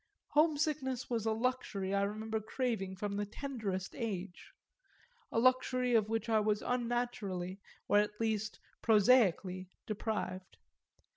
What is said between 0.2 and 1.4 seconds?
Homesickness was a